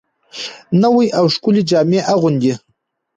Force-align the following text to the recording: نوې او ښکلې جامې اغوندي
نوې 0.81 1.07
او 1.19 1.25
ښکلې 1.33 1.61
جامې 1.69 1.99
اغوندي 2.13 2.53